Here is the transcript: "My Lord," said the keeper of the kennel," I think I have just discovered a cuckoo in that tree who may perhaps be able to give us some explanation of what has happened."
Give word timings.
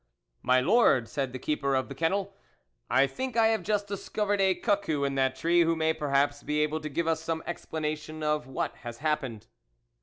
"My 0.51 0.59
Lord," 0.61 1.07
said 1.07 1.31
the 1.31 1.37
keeper 1.37 1.75
of 1.75 1.87
the 1.87 1.93
kennel," 1.93 2.33
I 2.99 3.05
think 3.05 3.37
I 3.37 3.49
have 3.49 3.61
just 3.61 3.85
discovered 3.85 4.41
a 4.41 4.55
cuckoo 4.55 5.03
in 5.03 5.13
that 5.13 5.35
tree 5.35 5.61
who 5.61 5.75
may 5.75 5.93
perhaps 5.93 6.41
be 6.41 6.61
able 6.61 6.79
to 6.81 6.89
give 6.89 7.05
us 7.05 7.21
some 7.21 7.43
explanation 7.45 8.23
of 8.23 8.47
what 8.47 8.77
has 8.77 8.97
happened." 8.97 9.45